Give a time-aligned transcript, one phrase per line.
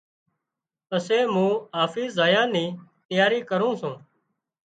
[0.87, 1.53] پسي مُون
[1.83, 2.65] آفيس زايا نِي
[3.07, 3.95] تياري ڪرُون سوُن۔